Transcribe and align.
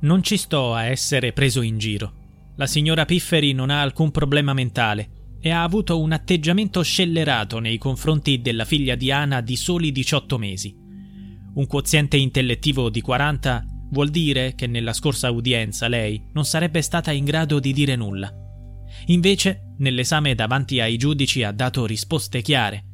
Non 0.00 0.22
ci 0.22 0.36
sto 0.36 0.74
a 0.74 0.84
essere 0.84 1.32
preso 1.32 1.60
in 1.60 1.76
giro. 1.78 2.12
La 2.56 2.66
signora 2.66 3.04
Pifferi 3.04 3.52
non 3.52 3.70
ha 3.70 3.80
alcun 3.80 4.12
problema 4.12 4.52
mentale 4.52 5.36
e 5.40 5.50
ha 5.50 5.62
avuto 5.62 6.00
un 6.00 6.12
atteggiamento 6.12 6.82
scellerato 6.82 7.58
nei 7.58 7.78
confronti 7.78 8.40
della 8.40 8.64
figlia 8.64 8.94
di 8.94 9.10
Ana 9.10 9.40
di 9.40 9.56
soli 9.56 9.90
18 9.90 10.38
mesi. 10.38 10.74
Un 11.54 11.66
quoziente 11.66 12.16
intellettivo 12.16 12.90
di 12.90 13.00
40 13.00 13.64
vuol 13.90 14.10
dire 14.10 14.54
che 14.54 14.68
nella 14.68 14.92
scorsa 14.92 15.32
udienza 15.32 15.88
lei 15.88 16.22
non 16.32 16.44
sarebbe 16.44 16.80
stata 16.82 17.10
in 17.10 17.24
grado 17.24 17.58
di 17.58 17.72
dire 17.72 17.96
nulla. 17.96 18.32
Invece, 19.06 19.74
nell'esame 19.78 20.36
davanti 20.36 20.80
ai 20.80 20.96
giudici 20.96 21.42
ha 21.42 21.50
dato 21.50 21.86
risposte 21.86 22.40
chiare. 22.40 22.84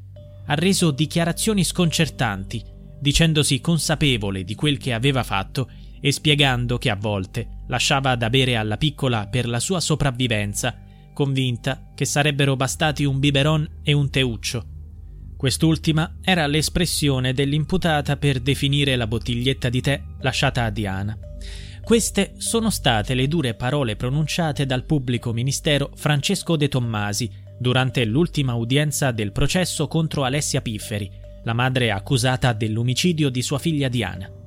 Ha 0.46 0.54
reso 0.54 0.90
dichiarazioni 0.90 1.64
sconcertanti, 1.64 2.62
dicendosi 2.98 3.60
consapevole 3.60 4.44
di 4.44 4.54
quel 4.54 4.78
che 4.78 4.92
aveva 4.94 5.22
fatto 5.22 5.70
e 6.04 6.12
spiegando 6.12 6.76
che 6.76 6.90
a 6.90 6.96
volte 6.96 7.62
lasciava 7.68 8.14
da 8.14 8.28
bere 8.28 8.56
alla 8.56 8.76
piccola 8.76 9.26
per 9.26 9.48
la 9.48 9.58
sua 9.58 9.80
sopravvivenza, 9.80 10.78
convinta 11.14 11.92
che 11.94 12.04
sarebbero 12.04 12.56
bastati 12.56 13.04
un 13.04 13.18
biberon 13.18 13.80
e 13.82 13.94
un 13.94 14.10
teuccio. 14.10 14.66
Quest'ultima 15.34 16.18
era 16.20 16.46
l'espressione 16.46 17.32
dell'imputata 17.32 18.18
per 18.18 18.40
definire 18.40 18.96
la 18.96 19.06
bottiglietta 19.06 19.70
di 19.70 19.80
tè 19.80 20.02
lasciata 20.20 20.64
a 20.64 20.70
Diana. 20.70 21.18
Queste 21.82 22.34
sono 22.36 22.68
state 22.68 23.14
le 23.14 23.26
dure 23.26 23.54
parole 23.54 23.96
pronunciate 23.96 24.66
dal 24.66 24.84
pubblico 24.84 25.32
ministero 25.32 25.90
Francesco 25.94 26.56
De 26.56 26.68
Tommasi 26.68 27.30
durante 27.58 28.04
l'ultima 28.04 28.52
udienza 28.52 29.10
del 29.10 29.32
processo 29.32 29.88
contro 29.88 30.24
Alessia 30.24 30.60
Pifferi, 30.60 31.10
la 31.44 31.54
madre 31.54 31.90
accusata 31.90 32.52
dell'omicidio 32.52 33.30
di 33.30 33.40
sua 33.40 33.58
figlia 33.58 33.88
Diana. 33.88 34.43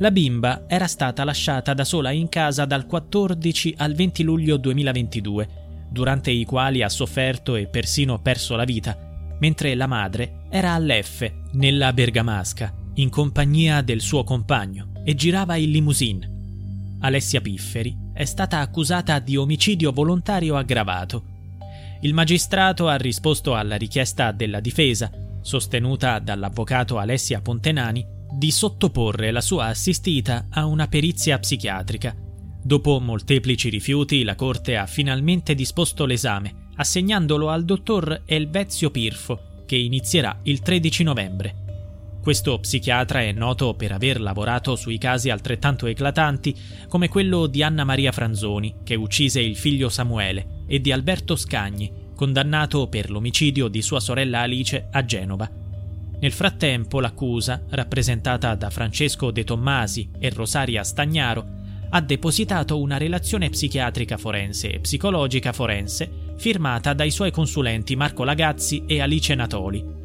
La 0.00 0.12
bimba 0.12 0.62
era 0.68 0.86
stata 0.86 1.24
lasciata 1.24 1.74
da 1.74 1.82
sola 1.82 2.12
in 2.12 2.28
casa 2.28 2.64
dal 2.64 2.86
14 2.86 3.74
al 3.78 3.94
20 3.94 4.22
luglio 4.22 4.56
2022, 4.56 5.48
durante 5.90 6.30
i 6.30 6.44
quali 6.44 6.82
ha 6.82 6.88
sofferto 6.88 7.56
e 7.56 7.66
persino 7.66 8.20
perso 8.20 8.54
la 8.54 8.62
vita, 8.62 8.96
mentre 9.40 9.74
la 9.74 9.88
madre 9.88 10.44
era 10.50 10.72
all'F, 10.74 11.28
nella 11.52 11.92
Bergamasca, 11.92 12.72
in 12.94 13.10
compagnia 13.10 13.82
del 13.82 14.00
suo 14.00 14.22
compagno, 14.22 14.92
e 15.02 15.16
girava 15.16 15.56
in 15.56 15.72
limousine. 15.72 16.36
Alessia 17.00 17.40
Pifferi 17.40 17.96
è 18.12 18.24
stata 18.24 18.60
accusata 18.60 19.18
di 19.18 19.36
omicidio 19.36 19.90
volontario 19.90 20.56
aggravato. 20.56 21.24
Il 22.02 22.14
magistrato 22.14 22.86
ha 22.86 22.94
risposto 22.94 23.56
alla 23.56 23.74
richiesta 23.74 24.30
della 24.30 24.60
difesa, 24.60 25.10
sostenuta 25.40 26.20
dall'avvocato 26.20 26.98
Alessia 26.98 27.40
Pontenani, 27.40 28.17
di 28.38 28.52
sottoporre 28.52 29.32
la 29.32 29.40
sua 29.40 29.64
assistita 29.64 30.46
a 30.48 30.64
una 30.64 30.86
perizia 30.86 31.40
psichiatrica. 31.40 32.14
Dopo 32.62 33.00
molteplici 33.00 33.68
rifiuti, 33.68 34.22
la 34.22 34.36
Corte 34.36 34.76
ha 34.76 34.86
finalmente 34.86 35.56
disposto 35.56 36.06
l'esame, 36.06 36.68
assegnandolo 36.76 37.48
al 37.48 37.64
dottor 37.64 38.22
Elvezio 38.24 38.92
Pirfo, 38.92 39.64
che 39.66 39.74
inizierà 39.74 40.38
il 40.44 40.60
13 40.60 41.02
novembre. 41.02 41.54
Questo 42.22 42.60
psichiatra 42.60 43.22
è 43.22 43.32
noto 43.32 43.74
per 43.74 43.90
aver 43.90 44.20
lavorato 44.20 44.76
sui 44.76 44.98
casi 44.98 45.30
altrettanto 45.30 45.86
eclatanti 45.86 46.54
come 46.86 47.08
quello 47.08 47.48
di 47.48 47.64
Anna 47.64 47.82
Maria 47.82 48.12
Franzoni, 48.12 48.76
che 48.84 48.94
uccise 48.94 49.40
il 49.40 49.56
figlio 49.56 49.88
Samuele, 49.88 50.62
e 50.68 50.80
di 50.80 50.92
Alberto 50.92 51.34
Scagni, 51.34 51.90
condannato 52.14 52.86
per 52.86 53.10
l'omicidio 53.10 53.66
di 53.66 53.82
sua 53.82 53.98
sorella 53.98 54.42
Alice 54.42 54.86
a 54.92 55.04
Genova. 55.04 55.66
Nel 56.20 56.32
frattempo 56.32 57.00
l'accusa, 57.00 57.62
rappresentata 57.70 58.54
da 58.56 58.70
Francesco 58.70 59.30
De 59.30 59.44
Tommasi 59.44 60.10
e 60.18 60.30
Rosaria 60.30 60.82
Stagnaro, 60.82 61.56
ha 61.90 62.00
depositato 62.00 62.80
una 62.80 62.96
relazione 62.96 63.48
psichiatrica 63.50 64.16
forense 64.16 64.72
e 64.72 64.80
psicologica 64.80 65.52
forense 65.52 66.26
firmata 66.36 66.92
dai 66.92 67.10
suoi 67.10 67.30
consulenti 67.30 67.96
Marco 67.96 68.24
Lagazzi 68.24 68.84
e 68.86 69.00
Alice 69.00 69.34
Natoli. 69.34 69.96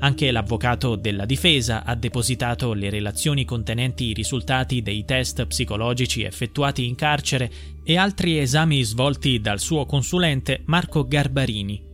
Anche 0.00 0.30
l'avvocato 0.30 0.96
della 0.96 1.26
difesa 1.26 1.84
ha 1.84 1.94
depositato 1.94 2.72
le 2.72 2.88
relazioni 2.88 3.44
contenenti 3.44 4.04
i 4.06 4.12
risultati 4.14 4.80
dei 4.80 5.04
test 5.04 5.44
psicologici 5.46 6.22
effettuati 6.22 6.86
in 6.86 6.94
carcere 6.94 7.50
e 7.82 7.96
altri 7.96 8.38
esami 8.38 8.82
svolti 8.82 9.40
dal 9.40 9.58
suo 9.58 9.86
consulente 9.86 10.62
Marco 10.66 11.06
Garbarini. 11.06 11.87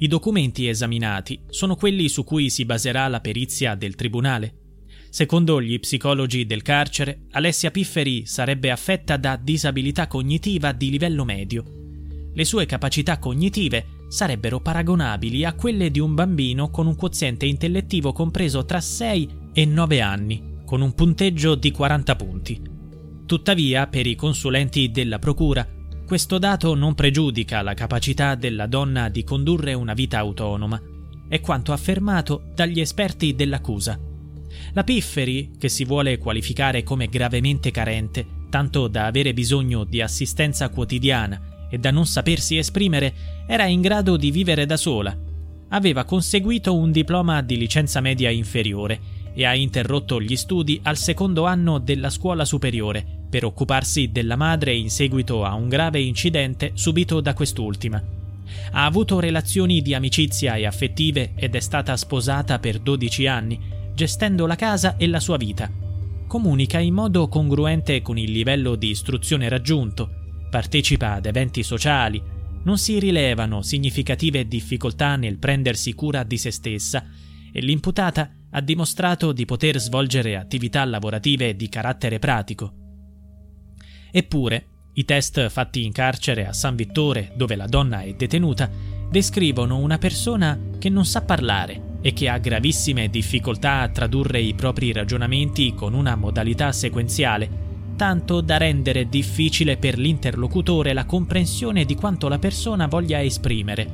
I 0.00 0.06
documenti 0.06 0.68
esaminati 0.68 1.40
sono 1.48 1.74
quelli 1.74 2.08
su 2.08 2.22
cui 2.22 2.50
si 2.50 2.64
baserà 2.64 3.08
la 3.08 3.20
perizia 3.20 3.74
del 3.74 3.96
tribunale. 3.96 4.54
Secondo 5.10 5.60
gli 5.60 5.80
psicologi 5.80 6.46
del 6.46 6.62
carcere, 6.62 7.22
Alessia 7.32 7.72
Pifferi 7.72 8.24
sarebbe 8.24 8.70
affetta 8.70 9.16
da 9.16 9.36
disabilità 9.36 10.06
cognitiva 10.06 10.70
di 10.70 10.90
livello 10.90 11.24
medio. 11.24 11.64
Le 12.32 12.44
sue 12.44 12.64
capacità 12.64 13.18
cognitive 13.18 13.96
sarebbero 14.08 14.60
paragonabili 14.60 15.44
a 15.44 15.54
quelle 15.54 15.90
di 15.90 15.98
un 15.98 16.14
bambino 16.14 16.70
con 16.70 16.86
un 16.86 16.94
quoziente 16.94 17.46
intellettivo 17.46 18.12
compreso 18.12 18.64
tra 18.64 18.80
6 18.80 19.28
e 19.52 19.64
9 19.64 20.00
anni, 20.00 20.60
con 20.64 20.80
un 20.80 20.94
punteggio 20.94 21.56
di 21.56 21.72
40 21.72 22.14
punti. 22.14 22.62
Tuttavia, 23.26 23.88
per 23.88 24.06
i 24.06 24.14
consulenti 24.14 24.92
della 24.92 25.18
Procura, 25.18 25.66
questo 26.08 26.38
dato 26.38 26.74
non 26.74 26.94
pregiudica 26.94 27.60
la 27.60 27.74
capacità 27.74 28.34
della 28.34 28.66
donna 28.66 29.10
di 29.10 29.24
condurre 29.24 29.74
una 29.74 29.92
vita 29.92 30.16
autonoma, 30.16 30.80
è 31.28 31.38
quanto 31.40 31.74
affermato 31.74 32.44
dagli 32.54 32.80
esperti 32.80 33.34
dell'accusa. 33.34 34.00
La 34.72 34.84
Pifferi, 34.84 35.50
che 35.58 35.68
si 35.68 35.84
vuole 35.84 36.16
qualificare 36.16 36.82
come 36.82 37.08
gravemente 37.08 37.70
carente, 37.70 38.24
tanto 38.48 38.88
da 38.88 39.04
avere 39.04 39.34
bisogno 39.34 39.84
di 39.84 40.00
assistenza 40.00 40.70
quotidiana 40.70 41.68
e 41.68 41.76
da 41.76 41.90
non 41.90 42.06
sapersi 42.06 42.56
esprimere, 42.56 43.44
era 43.46 43.66
in 43.66 43.82
grado 43.82 44.16
di 44.16 44.30
vivere 44.30 44.64
da 44.64 44.78
sola. 44.78 45.14
Aveva 45.68 46.04
conseguito 46.04 46.74
un 46.74 46.90
diploma 46.90 47.42
di 47.42 47.58
licenza 47.58 48.00
media 48.00 48.30
inferiore 48.30 48.98
e 49.34 49.44
ha 49.44 49.54
interrotto 49.54 50.22
gli 50.22 50.36
studi 50.36 50.80
al 50.84 50.96
secondo 50.96 51.44
anno 51.44 51.78
della 51.78 52.08
scuola 52.08 52.46
superiore 52.46 53.17
per 53.28 53.44
occuparsi 53.44 54.10
della 54.10 54.36
madre 54.36 54.74
in 54.74 54.90
seguito 54.90 55.44
a 55.44 55.54
un 55.54 55.68
grave 55.68 56.00
incidente 56.00 56.72
subito 56.74 57.20
da 57.20 57.34
quest'ultima. 57.34 58.02
Ha 58.72 58.84
avuto 58.84 59.20
relazioni 59.20 59.82
di 59.82 59.94
amicizia 59.94 60.54
e 60.56 60.66
affettive 60.66 61.32
ed 61.34 61.54
è 61.54 61.60
stata 61.60 61.96
sposata 61.96 62.58
per 62.58 62.78
12 62.78 63.26
anni, 63.26 63.60
gestendo 63.94 64.46
la 64.46 64.56
casa 64.56 64.96
e 64.96 65.06
la 65.06 65.20
sua 65.20 65.36
vita. 65.36 65.70
Comunica 66.26 66.78
in 66.78 66.94
modo 66.94 67.28
congruente 67.28 68.02
con 68.02 68.18
il 68.18 68.30
livello 68.30 68.74
di 68.74 68.90
istruzione 68.90 69.48
raggiunto, 69.48 70.10
partecipa 70.50 71.14
ad 71.14 71.26
eventi 71.26 71.62
sociali, 71.62 72.22
non 72.64 72.78
si 72.78 72.98
rilevano 72.98 73.62
significative 73.62 74.46
difficoltà 74.46 75.16
nel 75.16 75.38
prendersi 75.38 75.94
cura 75.94 76.22
di 76.22 76.36
se 76.36 76.50
stessa 76.50 77.04
e 77.52 77.60
l'imputata 77.60 78.30
ha 78.50 78.60
dimostrato 78.60 79.32
di 79.32 79.44
poter 79.44 79.78
svolgere 79.78 80.36
attività 80.36 80.84
lavorative 80.84 81.56
di 81.56 81.68
carattere 81.68 82.18
pratico. 82.18 82.87
Eppure, 84.18 84.64
i 84.94 85.04
test 85.04 85.48
fatti 85.48 85.84
in 85.84 85.92
carcere 85.92 86.44
a 86.44 86.52
San 86.52 86.74
Vittore, 86.74 87.30
dove 87.36 87.54
la 87.54 87.66
donna 87.66 88.00
è 88.00 88.14
detenuta, 88.14 88.68
descrivono 89.08 89.76
una 89.76 89.96
persona 89.96 90.58
che 90.76 90.88
non 90.88 91.04
sa 91.04 91.22
parlare 91.22 91.98
e 92.00 92.12
che 92.12 92.28
ha 92.28 92.38
gravissime 92.38 93.10
difficoltà 93.10 93.78
a 93.78 93.88
tradurre 93.90 94.40
i 94.40 94.54
propri 94.54 94.90
ragionamenti 94.90 95.72
con 95.72 95.94
una 95.94 96.16
modalità 96.16 96.72
sequenziale, 96.72 97.48
tanto 97.94 98.40
da 98.40 98.56
rendere 98.56 99.08
difficile 99.08 99.76
per 99.76 99.96
l'interlocutore 99.96 100.92
la 100.94 101.06
comprensione 101.06 101.84
di 101.84 101.94
quanto 101.94 102.26
la 102.26 102.40
persona 102.40 102.88
voglia 102.88 103.22
esprimere. 103.22 103.88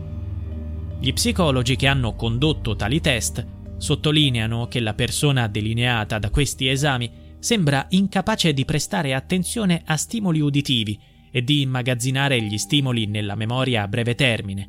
Gli 1.01 1.13
psicologi 1.13 1.77
che 1.77 1.87
hanno 1.87 2.15
condotto 2.15 2.77
tali 2.77 3.03
test 3.03 3.47
sottolineano 3.77 4.69
che 4.69 4.81
la 4.81 4.95
persona 4.95 5.49
delineata 5.49 6.19
da 6.19 6.31
questi 6.31 6.69
esami 6.69 7.24
sembra 7.45 7.85
incapace 7.91 8.55
di 8.55 8.65
prestare 8.65 9.13
attenzione 9.13 9.83
a 9.85 9.99
stimoli 9.99 10.41
uditivi 10.41 10.99
e 11.31 11.45
di 11.45 11.61
immagazzinare 11.61 12.41
gli 12.41 12.57
stimoli 12.57 13.05
nella 13.05 13.35
memoria 13.35 13.83
a 13.83 13.87
breve 13.87 14.15
termine. 14.15 14.69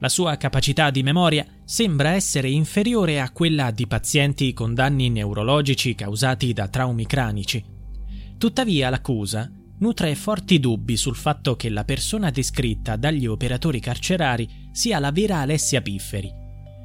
La 0.00 0.08
sua 0.08 0.38
capacità 0.38 0.88
di 0.88 1.02
memoria 1.02 1.44
sembra 1.62 2.12
essere 2.12 2.48
inferiore 2.48 3.20
a 3.20 3.30
quella 3.32 3.70
di 3.70 3.86
pazienti 3.86 4.54
con 4.54 4.72
danni 4.72 5.10
neurologici 5.10 5.94
causati 5.94 6.54
da 6.54 6.68
traumi 6.68 7.04
cranici. 7.04 7.62
Tuttavia 8.38 8.88
l'accusa 8.88 9.52
nutre 9.80 10.14
forti 10.14 10.58
dubbi 10.58 10.96
sul 10.96 11.16
fatto 11.16 11.54
che 11.54 11.68
la 11.68 11.84
persona 11.84 12.30
descritta 12.30 12.96
dagli 12.96 13.26
operatori 13.26 13.78
carcerari 13.78 14.48
sia 14.72 14.98
la 15.00 15.10
vera 15.10 15.40
Alessia 15.40 15.82
Pifferi. 15.82 16.32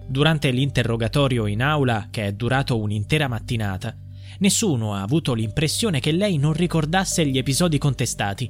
Durante 0.09 0.51
l'interrogatorio 0.51 1.45
in 1.45 1.61
aula, 1.61 2.09
che 2.11 2.25
è 2.25 2.33
durato 2.33 2.77
un'intera 2.77 3.29
mattinata, 3.29 3.95
nessuno 4.39 4.93
ha 4.93 5.01
avuto 5.01 5.33
l'impressione 5.33 5.99
che 5.99 6.11
lei 6.11 6.37
non 6.37 6.53
ricordasse 6.53 7.25
gli 7.25 7.37
episodi 7.37 7.77
contestati. 7.77 8.49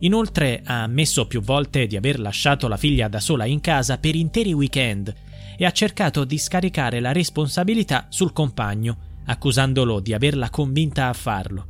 Inoltre 0.00 0.62
ha 0.64 0.82
ammesso 0.82 1.26
più 1.26 1.40
volte 1.40 1.86
di 1.86 1.96
aver 1.96 2.18
lasciato 2.18 2.66
la 2.68 2.76
figlia 2.76 3.08
da 3.08 3.20
sola 3.20 3.44
in 3.44 3.60
casa 3.60 3.98
per 3.98 4.16
interi 4.16 4.52
weekend 4.52 5.14
e 5.56 5.64
ha 5.64 5.70
cercato 5.70 6.24
di 6.24 6.38
scaricare 6.38 7.00
la 7.00 7.12
responsabilità 7.12 8.06
sul 8.08 8.32
compagno, 8.32 9.20
accusandolo 9.26 10.00
di 10.00 10.12
averla 10.12 10.50
convinta 10.50 11.08
a 11.08 11.12
farlo. 11.12 11.66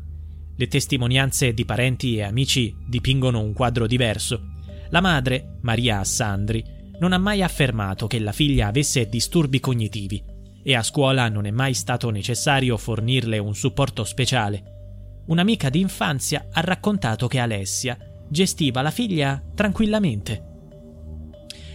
Le 0.56 0.66
testimonianze 0.66 1.52
di 1.52 1.64
parenti 1.64 2.16
e 2.16 2.22
amici 2.22 2.74
dipingono 2.86 3.40
un 3.40 3.52
quadro 3.52 3.86
diverso. 3.86 4.40
La 4.90 5.00
madre, 5.00 5.58
Maria 5.62 6.00
Assandri, 6.00 6.64
non 7.00 7.12
ha 7.12 7.18
mai 7.18 7.42
affermato 7.42 8.06
che 8.06 8.18
la 8.18 8.32
figlia 8.32 8.68
avesse 8.68 9.08
disturbi 9.08 9.60
cognitivi 9.60 10.30
e 10.62 10.74
a 10.74 10.82
scuola 10.82 11.28
non 11.28 11.46
è 11.46 11.50
mai 11.50 11.74
stato 11.74 12.10
necessario 12.10 12.76
fornirle 12.76 13.38
un 13.38 13.54
supporto 13.54 14.04
speciale. 14.04 15.22
Un'amica 15.26 15.68
di 15.68 15.80
infanzia 15.80 16.48
ha 16.52 16.60
raccontato 16.60 17.26
che 17.26 17.38
Alessia 17.38 17.96
gestiva 18.28 18.82
la 18.82 18.90
figlia 18.90 19.42
tranquillamente. 19.54 20.50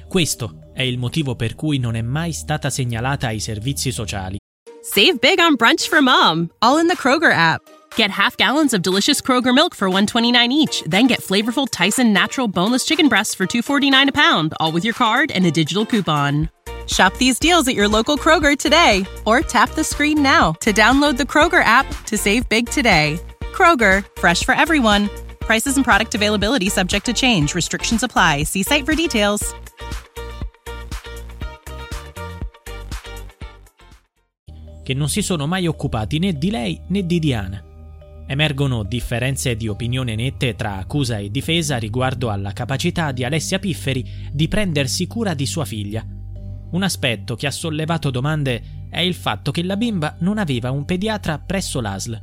Questo 0.07 0.71
è 0.73 0.81
il 0.83 0.97
motivo 0.97 1.35
per 1.35 1.55
cui 1.55 1.79
non 1.79 1.95
è 1.95 2.01
mai 2.01 2.33
stata 2.33 2.69
segnalata 2.69 3.27
ai 3.27 3.39
servizi 3.39 3.91
sociali. 3.91 4.37
Save 4.81 5.17
big 5.19 5.39
on 5.39 5.55
brunch 5.55 5.87
for 5.87 6.01
mom, 6.01 6.49
all 6.59 6.79
in 6.79 6.87
the 6.87 6.95
Kroger 6.95 7.31
app. 7.31 7.61
Get 7.95 8.09
half 8.09 8.37
gallons 8.37 8.73
of 8.73 8.81
delicious 8.81 9.21
Kroger 9.21 9.53
milk 9.53 9.75
for 9.75 9.89
1.29 9.89 10.49
each, 10.51 10.83
then 10.87 11.07
get 11.07 11.21
flavorful 11.21 11.67
Tyson 11.69 12.13
natural 12.13 12.47
boneless 12.47 12.85
chicken 12.85 13.09
breasts 13.09 13.35
for 13.35 13.45
2.49 13.45 14.09
a 14.09 14.11
pound, 14.11 14.53
all 14.59 14.71
with 14.71 14.85
your 14.85 14.93
card 14.93 15.31
and 15.31 15.45
a 15.45 15.51
digital 15.51 15.85
coupon. 15.85 16.49
Shop 16.87 17.13
these 17.17 17.37
deals 17.39 17.67
at 17.67 17.75
your 17.75 17.87
local 17.87 18.17
Kroger 18.17 18.57
today, 18.57 19.05
or 19.25 19.41
tap 19.41 19.71
the 19.71 19.83
screen 19.83 20.23
now 20.23 20.53
to 20.61 20.71
download 20.73 21.17
the 21.17 21.25
Kroger 21.25 21.63
app 21.63 21.85
to 22.05 22.17
save 22.17 22.47
big 22.49 22.69
today. 22.69 23.19
Kroger, 23.53 24.03
fresh 24.17 24.43
for 24.43 24.55
everyone. 24.55 25.09
Prices 25.39 25.75
and 25.75 25.85
product 25.85 26.15
availability 26.15 26.69
subject 26.69 27.05
to 27.05 27.13
change. 27.13 27.53
Restrictions 27.53 28.03
apply. 28.03 28.43
See 28.43 28.63
site 28.63 28.85
for 28.85 28.95
details. 28.95 29.53
Che 34.83 34.93
non 34.93 35.09
si 35.09 35.21
sono 35.21 35.47
mai 35.47 35.67
occupati 35.67 36.17
né 36.17 36.31
di 36.33 36.49
lei 36.49 36.79
né 36.87 37.05
di 37.05 37.19
Diana. 37.19 37.61
Emergono 38.25 38.83
differenze 38.83 39.55
di 39.55 39.67
opinione 39.67 40.15
nette 40.15 40.55
tra 40.55 40.77
accusa 40.77 41.17
e 41.17 41.29
difesa 41.29 41.77
riguardo 41.77 42.29
alla 42.29 42.53
capacità 42.53 43.11
di 43.11 43.25
Alessia 43.25 43.59
Pifferi 43.59 44.05
di 44.31 44.47
prendersi 44.47 45.07
cura 45.07 45.33
di 45.33 45.45
sua 45.45 45.65
figlia. 45.65 46.05
Un 46.69 46.83
aspetto 46.83 47.35
che 47.35 47.47
ha 47.47 47.51
sollevato 47.51 48.09
domande 48.09 48.87
è 48.89 48.99
il 48.99 49.13
fatto 49.13 49.51
che 49.51 49.63
la 49.63 49.77
bimba 49.77 50.15
non 50.19 50.37
aveva 50.37 50.71
un 50.71 50.85
pediatra 50.85 51.39
presso 51.39 51.79
l'ASL. 51.79 52.21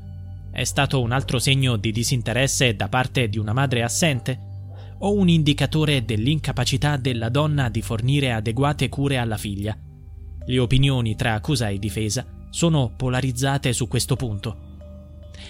È 0.50 0.64
stato 0.64 1.00
un 1.00 1.12
altro 1.12 1.38
segno 1.38 1.76
di 1.76 1.90
disinteresse 1.90 2.76
da 2.76 2.88
parte 2.88 3.28
di 3.28 3.38
una 3.38 3.52
madre 3.52 3.82
assente? 3.82 4.52
O 4.98 5.14
un 5.14 5.28
indicatore 5.28 6.04
dell'incapacità 6.04 6.96
della 6.96 7.28
donna 7.28 7.68
di 7.68 7.82
fornire 7.82 8.32
adeguate 8.32 8.88
cure 8.88 9.18
alla 9.18 9.36
figlia? 9.36 9.76
Le 10.46 10.58
opinioni 10.58 11.16
tra 11.16 11.34
accusa 11.34 11.68
e 11.68 11.78
difesa 11.78 12.24
sono 12.50 12.92
polarizzate 12.94 13.72
su 13.72 13.88
questo 13.88 14.14
punto. 14.14 14.72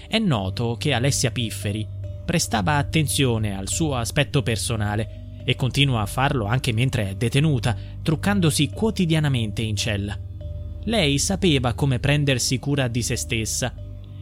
È 0.08 0.19
noto 0.19 0.76
che 0.79 0.93
Alessia 0.93 1.31
Pifferi 1.31 1.87
prestava 2.25 2.76
attenzione 2.76 3.56
al 3.56 3.69
suo 3.69 3.97
aspetto 3.97 4.43
personale 4.43 5.24
e 5.44 5.56
continua 5.56 6.00
a 6.00 6.06
farlo 6.06 6.46
anche 6.46 6.73
mentre 6.73 7.11
è 7.11 7.14
detenuta, 7.14 7.76
truccandosi 8.02 8.70
quotidianamente 8.70 9.62
in 9.62 9.76
cella. 9.76 10.19
Lei 10.85 11.19
sapeva 11.19 11.75
come 11.75 11.99
prendersi 11.99 12.58
cura 12.58 12.88
di 12.88 13.02
se 13.02 13.17
stessa. 13.17 13.73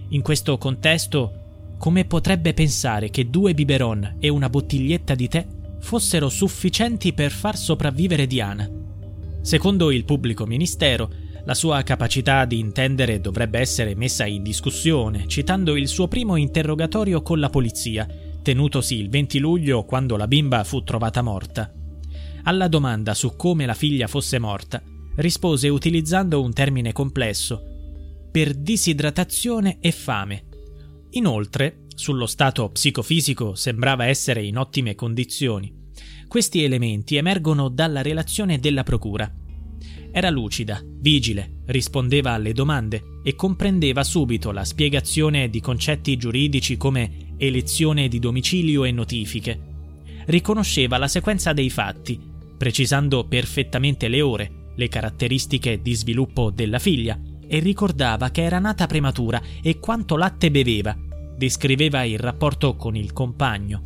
In 0.09 0.23
questo 0.23 0.59
contesto, 0.59 1.77
come 1.79 2.05
potrebbe 2.05 2.55
pensare 2.55 3.11
che 3.11 3.29
due 3.29 3.55
biberon 3.55 4.17
e 4.21 4.29
una 4.29 4.49
bottiglietta 4.49 5.15
di 5.15 5.29
tè 5.29 5.47
fossero 5.81 6.29
sufficienti 6.29 7.13
per 7.13 7.33
far 7.33 7.57
sopravvivere 7.57 8.27
Diana? 8.27 8.69
Secondo 9.41 9.91
il 9.91 10.05
pubblico 10.05 10.47
ministero, 10.47 11.11
la 11.45 11.55
sua 11.55 11.83
capacità 11.83 12.45
di 12.45 12.61
intendere 12.61 13.21
dovrebbe 13.21 13.59
essere 13.59 13.97
messa 13.97 14.25
in 14.25 14.45
discussione, 14.45 15.27
citando 15.27 15.75
il 15.75 15.89
suo 15.89 16.07
primo 16.07 16.37
interrogatorio 16.37 17.21
con 17.23 17.41
la 17.41 17.51
polizia, 17.51 18.07
tenutosi 18.43 18.99
il 18.99 19.09
20 19.09 19.39
luglio 19.39 19.85
quando 19.85 20.17
la 20.17 20.27
bimba 20.27 20.65
fu 20.65 20.83
trovata 20.83 21.23
morta. 21.23 21.73
Alla 22.45 22.69
domanda 22.69 23.15
su 23.15 23.37
come 23.37 23.67
la 23.67 23.75
figlia 23.75 24.09
fosse 24.09 24.39
morta, 24.39 24.83
rispose 25.17 25.69
utilizzando 25.69 26.43
un 26.43 26.53
termine 26.53 26.93
complesso, 26.93 27.63
per 28.31 28.55
disidratazione 28.55 29.79
e 29.81 29.93
fame. 29.93 30.45
Inoltre, 31.11 31.85
sullo 31.95 32.27
stato 32.27 32.69
psicofisico 32.71 33.55
sembrava 33.55 34.07
essere 34.07 34.43
in 34.43 34.57
ottime 34.57 34.95
condizioni. 34.95 35.73
Questi 36.27 36.65
elementi 36.65 37.17
emergono 37.17 37.69
dalla 37.69 38.01
relazione 38.01 38.59
della 38.59 38.83
procura. 38.83 39.31
Era 40.11 40.31
lucida, 40.31 40.83
vigile, 40.85 41.63
rispondeva 41.67 42.33
alle 42.33 42.53
domande 42.53 43.21
e 43.23 43.35
comprendeva 43.35 44.03
subito 44.03 44.51
la 44.51 44.65
spiegazione 44.65 45.49
di 45.49 45.61
concetti 45.61 46.17
giuridici 46.17 46.77
come 46.77 47.32
elezione 47.47 48.07
di 48.07 48.19
domicilio 48.19 48.85
e 48.85 48.93
notifiche. 48.93 49.61
Riconosceva 50.27 50.97
la 50.97 51.09
sequenza 51.09 51.53
dei 51.53 51.71
fatti, 51.71 52.21
precisando 52.57 53.25
perfettamente 53.25 54.07
le 54.07 54.23
ore, 54.23 54.51
le 54.77 54.89
caratteristiche 54.89 55.83
di 55.83 55.95
sviluppo 55.95 56.51
della 56.51 56.79
figlia 56.79 57.19
e 57.47 57.59
ricordava 57.59 58.31
che 58.31 58.43
era 58.43 58.61
nata 58.61 58.87
prematura 58.87 59.43
e 59.61 59.81
quanto 59.81 60.17
latte 60.17 60.51
beveva. 60.51 60.97
Descriveva 61.37 62.05
il 62.05 62.19
rapporto 62.19 62.77
con 62.77 62.95
il 62.95 63.13
compagno. 63.13 63.83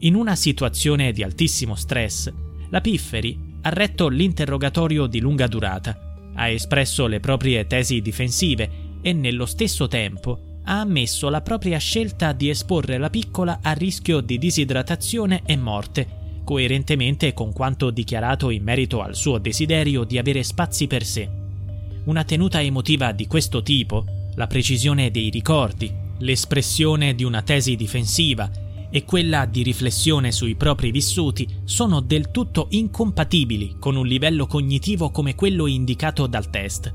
In 0.00 0.16
una 0.16 0.34
situazione 0.34 1.12
di 1.12 1.22
altissimo 1.22 1.76
stress, 1.76 2.32
la 2.70 2.80
Pifferi 2.80 3.38
ha 3.62 3.68
retto 3.68 4.08
l'interrogatorio 4.08 5.06
di 5.06 5.20
lunga 5.20 5.46
durata, 5.46 6.16
ha 6.34 6.48
espresso 6.48 7.06
le 7.06 7.20
proprie 7.20 7.64
tesi 7.68 8.00
difensive 8.00 8.98
e 9.00 9.12
nello 9.12 9.46
stesso 9.46 9.86
tempo 9.86 10.50
ha 10.64 10.80
ammesso 10.80 11.28
la 11.28 11.40
propria 11.40 11.78
scelta 11.78 12.32
di 12.32 12.48
esporre 12.48 12.98
la 12.98 13.10
piccola 13.10 13.58
a 13.62 13.72
rischio 13.72 14.20
di 14.20 14.38
disidratazione 14.38 15.42
e 15.44 15.56
morte, 15.56 16.40
coerentemente 16.44 17.32
con 17.32 17.52
quanto 17.52 17.90
dichiarato 17.90 18.50
in 18.50 18.62
merito 18.62 19.00
al 19.02 19.14
suo 19.14 19.38
desiderio 19.38 20.04
di 20.04 20.18
avere 20.18 20.42
spazi 20.42 20.86
per 20.86 21.04
sé. 21.04 21.28
Una 22.04 22.24
tenuta 22.24 22.60
emotiva 22.60 23.12
di 23.12 23.26
questo 23.26 23.62
tipo, 23.62 24.04
la 24.34 24.46
precisione 24.46 25.10
dei 25.10 25.30
ricordi, 25.30 25.92
l'espressione 26.18 27.14
di 27.14 27.24
una 27.24 27.42
tesi 27.42 27.76
difensiva 27.76 28.50
e 28.90 29.04
quella 29.04 29.46
di 29.46 29.62
riflessione 29.62 30.32
sui 30.32 30.54
propri 30.54 30.90
vissuti 30.90 31.48
sono 31.64 32.00
del 32.00 32.30
tutto 32.30 32.66
incompatibili 32.70 33.76
con 33.78 33.96
un 33.96 34.06
livello 34.06 34.46
cognitivo 34.46 35.10
come 35.10 35.34
quello 35.34 35.66
indicato 35.66 36.26
dal 36.26 36.50
test. 36.50 36.92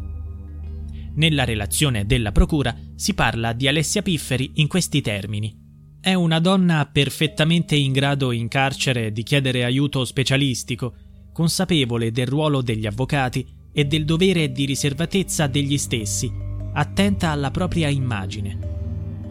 Nella 1.17 1.45
relazione 1.45 2.05
della 2.05 2.31
Procura 2.31 2.75
si 2.95 3.15
parla 3.15 3.53
di 3.53 3.67
Alessia 3.67 4.03
Pifferi 4.03 4.51
in 4.55 4.67
questi 4.67 5.01
termini. 5.01 5.65
È 5.99 6.13
una 6.13 6.39
donna 6.39 6.87
perfettamente 6.91 7.75
in 7.75 7.91
grado 7.91 8.31
in 8.31 8.47
carcere 8.47 9.11
di 9.11 9.23
chiedere 9.23 9.63
aiuto 9.63 10.05
specialistico, 10.05 10.93
consapevole 11.33 12.11
del 12.11 12.27
ruolo 12.27 12.61
degli 12.61 12.85
avvocati 12.85 13.45
e 13.73 13.85
del 13.85 14.05
dovere 14.05 14.51
di 14.51 14.65
riservatezza 14.65 15.47
degli 15.47 15.79
stessi, 15.79 16.31
attenta 16.73 17.31
alla 17.31 17.49
propria 17.49 17.87
immagine. 17.87 18.59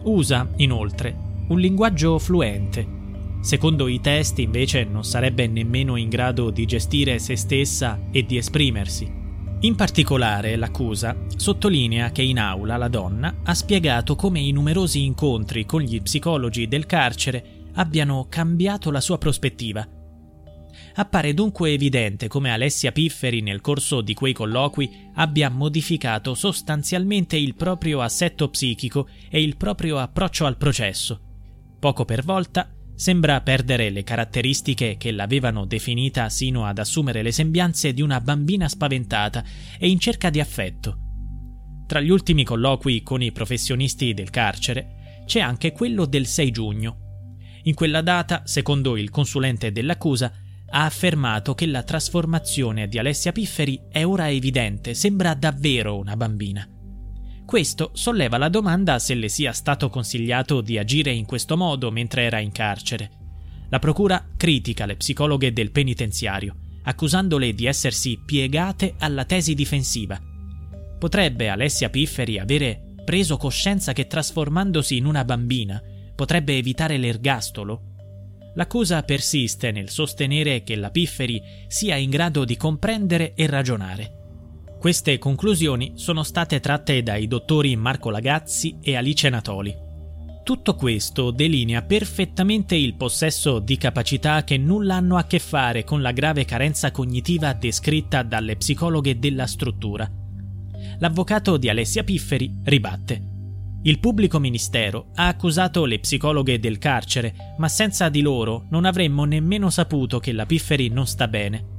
Usa, 0.03 0.51
inoltre, 0.57 1.15
un 1.47 1.57
linguaggio 1.57 2.19
fluente. 2.19 2.85
Secondo 3.39 3.87
i 3.87 4.01
test 4.01 4.39
invece 4.39 4.83
non 4.83 5.05
sarebbe 5.05 5.47
nemmeno 5.47 5.95
in 5.95 6.09
grado 6.09 6.49
di 6.49 6.65
gestire 6.65 7.17
se 7.17 7.37
stessa 7.37 8.09
e 8.11 8.25
di 8.25 8.35
esprimersi. 8.35 9.16
In 9.61 9.75
particolare 9.75 10.55
l'accusa 10.55 11.17
sottolinea 11.35 12.11
che 12.11 12.21
in 12.21 12.37
aula 12.37 12.77
la 12.77 12.87
donna 12.87 13.37
ha 13.43 13.55
spiegato 13.55 14.15
come 14.15 14.39
i 14.39 14.51
numerosi 14.51 15.03
incontri 15.03 15.65
con 15.65 15.81
gli 15.81 15.99
psicologi 15.99 16.67
del 16.67 16.85
carcere 16.85 17.65
abbiano 17.73 18.27
cambiato 18.29 18.91
la 18.91 19.01
sua 19.01 19.17
prospettiva. 19.17 19.87
Appare 20.93 21.33
dunque 21.33 21.71
evidente 21.71 22.27
come 22.27 22.51
Alessia 22.51 22.91
Pifferi 22.91 23.41
nel 23.41 23.61
corso 23.61 24.01
di 24.01 24.13
quei 24.13 24.33
colloqui 24.33 25.09
abbia 25.15 25.49
modificato 25.49 26.35
sostanzialmente 26.35 27.35
il 27.35 27.55
proprio 27.55 28.01
assetto 28.01 28.49
psichico 28.49 29.07
e 29.29 29.41
il 29.41 29.57
proprio 29.57 29.97
approccio 29.97 30.45
al 30.45 30.57
processo 30.57 31.21
Poco 31.79 32.05
per 32.05 32.23
volta 32.23 32.67
sembra 32.97 33.39
perdere 33.41 33.91
le 33.91 34.03
caratteristiche 34.03 34.97
che 34.97 35.11
l'avevano 35.11 35.65
definita 35.65 36.29
sino 36.29 36.65
ad 36.65 36.79
assumere 36.79 37.21
le 37.21 37.31
sembianze 37.31 37.93
di 37.93 38.01
una 38.01 38.19
bambina 38.19 38.67
spaventata 38.67 39.43
e 39.77 39.87
in 39.87 39.99
cerca 39.99 40.31
di 40.31 40.39
affetto. 40.39 40.97
Tra 41.85 42.01
gli 42.01 42.09
ultimi 42.09 42.43
colloqui 42.43 43.03
con 43.03 43.21
i 43.21 43.31
professionisti 43.31 44.15
del 44.15 44.31
carcere 44.31 45.21
c'è 45.27 45.39
anche 45.39 45.73
quello 45.73 46.05
del 46.05 46.25
6 46.25 46.51
giugno. 46.51 46.97
In 47.63 47.75
quella 47.75 48.01
data, 48.01 48.41
secondo 48.45 48.97
il 48.97 49.11
consulente 49.11 49.71
dell'accusa, 49.71 50.33
ha 50.69 50.85
affermato 50.85 51.53
che 51.53 51.67
la 51.67 51.83
trasformazione 51.83 52.87
di 52.87 52.97
Alessia 52.97 53.31
Pifferi 53.31 53.79
è 53.89 54.03
ora 54.05 54.29
evidente, 54.29 54.95
sembra 54.95 55.35
davvero 55.35 55.97
una 55.97 56.17
bambina. 56.17 56.67
Questo 57.47 57.91
solleva 57.93 58.37
la 58.37 58.49
domanda 58.49 58.99
se 58.99 59.13
le 59.13 59.29
sia 59.29 59.53
stato 59.53 59.89
consigliato 59.89 60.59
di 60.59 60.77
agire 60.77 61.13
in 61.13 61.25
questo 61.25 61.55
modo 61.55 61.91
mentre 61.91 62.23
era 62.23 62.39
in 62.39 62.51
carcere. 62.51 63.09
La 63.69 63.79
procura 63.79 64.21
critica 64.35 64.85
le 64.85 64.97
psicologhe 64.97 65.53
del 65.53 65.71
penitenziario, 65.71 66.55
accusandole 66.83 67.53
di 67.53 67.65
essersi 67.65 68.19
piegate 68.23 68.95
alla 68.99 69.23
tesi 69.23 69.53
difensiva. 69.53 70.21
Potrebbe 70.99 71.47
Alessia 71.47 71.89
Pifferi 71.89 72.37
avere 72.37 72.95
preso 73.05 73.37
coscienza 73.37 73.93
che 73.93 74.07
trasformandosi 74.07 74.97
in 74.97 75.05
una 75.05 75.23
bambina 75.23 75.81
potrebbe 76.13 76.57
evitare 76.57 76.97
l'ergastolo? 76.97 77.81
L'accusa 78.55 79.03
persiste 79.03 79.71
nel 79.71 79.89
sostenere 79.89 80.63
che 80.63 80.75
la 80.75 80.91
Pifferi 80.91 81.41
sia 81.69 81.95
in 81.95 82.09
grado 82.09 82.43
di 82.43 82.57
comprendere 82.57 83.35
e 83.35 83.47
ragionare. 83.47 84.16
Queste 84.79 85.17
conclusioni 85.17 85.93
sono 85.95 86.21
state 86.21 86.59
tratte 86.59 87.01
dai 87.01 87.27
dottori 87.27 87.75
Marco 87.75 88.11
Lagazzi 88.11 88.77
e 88.79 88.95
Alice 88.95 89.27
Natoli. 89.27 89.75
Tutto 90.43 90.75
questo 90.75 91.31
delinea 91.31 91.81
perfettamente 91.81 92.75
il 92.75 92.93
possesso 92.93 93.57
di 93.57 93.75
capacità 93.75 94.43
che 94.43 94.57
nulla 94.57 94.95
hanno 94.95 95.17
a 95.17 95.23
che 95.23 95.39
fare 95.39 95.83
con 95.83 96.03
la 96.03 96.11
grave 96.11 96.45
carenza 96.45 96.91
cognitiva 96.91 97.53
descritta 97.53 98.21
dalle 98.21 98.55
psicologhe 98.55 99.17
della 99.17 99.47
struttura. 99.47 100.09
L'avvocato 100.99 101.57
di 101.57 101.69
Alessia 101.69 102.03
Pifferi 102.03 102.59
ribatte. 102.63 103.21
Il 103.81 103.99
pubblico 103.99 104.37
ministero 104.37 105.07
ha 105.15 105.27
accusato 105.27 105.85
le 105.85 105.99
psicologhe 105.99 106.59
del 106.59 106.77
carcere, 106.77 107.55
ma 107.57 107.67
senza 107.67 108.09
di 108.09 108.21
loro 108.21 108.67
non 108.69 108.85
avremmo 108.85 109.25
nemmeno 109.25 109.71
saputo 109.71 110.19
che 110.19 110.33
la 110.33 110.45
Pifferi 110.45 110.89
non 110.89 111.07
sta 111.07 111.27
bene. 111.27 111.76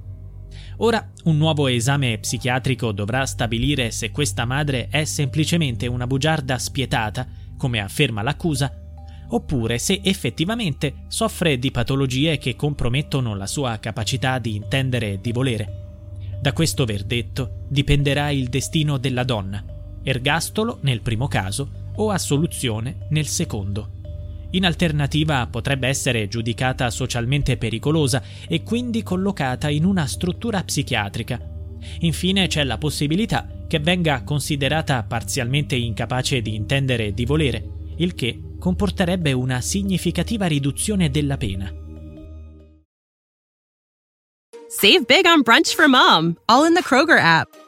Ora 0.80 1.10
un 1.24 1.36
nuovo 1.36 1.66
esame 1.66 2.18
psichiatrico 2.18 2.92
dovrà 2.92 3.26
stabilire 3.26 3.90
se 3.90 4.12
questa 4.12 4.44
madre 4.44 4.86
è 4.88 5.04
semplicemente 5.04 5.88
una 5.88 6.06
bugiarda 6.06 6.56
spietata, 6.56 7.26
come 7.56 7.80
afferma 7.80 8.22
l'accusa, 8.22 8.72
oppure 9.30 9.78
se 9.78 10.00
effettivamente 10.04 11.04
soffre 11.08 11.58
di 11.58 11.72
patologie 11.72 12.38
che 12.38 12.54
compromettono 12.54 13.34
la 13.34 13.48
sua 13.48 13.78
capacità 13.78 14.38
di 14.38 14.54
intendere 14.54 15.14
e 15.14 15.20
di 15.20 15.32
volere. 15.32 15.86
Da 16.40 16.52
questo 16.52 16.84
verdetto 16.84 17.64
dipenderà 17.68 18.30
il 18.30 18.48
destino 18.48 18.98
della 18.98 19.24
donna, 19.24 19.64
ergastolo 20.04 20.78
nel 20.82 21.00
primo 21.00 21.26
caso 21.26 21.92
o 21.96 22.10
assoluzione 22.10 23.08
nel 23.10 23.26
secondo. 23.26 23.97
In 24.52 24.64
alternativa 24.64 25.46
potrebbe 25.46 25.88
essere 25.88 26.26
giudicata 26.26 26.90
socialmente 26.90 27.58
pericolosa 27.58 28.22
e 28.48 28.62
quindi 28.62 29.02
collocata 29.02 29.68
in 29.68 29.84
una 29.84 30.06
struttura 30.06 30.62
psichiatrica. 30.62 31.38
Infine 32.00 32.46
c'è 32.46 32.64
la 32.64 32.78
possibilità 32.78 33.46
che 33.68 33.78
venga 33.78 34.22
considerata 34.24 35.02
parzialmente 35.02 35.76
incapace 35.76 36.40
di 36.40 36.54
intendere 36.54 37.06
e 37.06 37.14
di 37.14 37.26
volere, 37.26 37.62
il 37.98 38.14
che 38.14 38.40
comporterebbe 38.58 39.32
una 39.32 39.60
significativa 39.60 40.46
riduzione 40.46 41.10
della 41.10 41.36
pena. 41.36 41.70
Save 44.70 45.04
big 45.06 45.24
on 45.24 45.42
brunch 45.42 45.74
for 45.74 45.88
mom, 45.88 46.36
all 46.46 46.66
in 46.66 46.74
the 46.74 46.82
Kroger 46.82 47.18
app. 47.18 47.67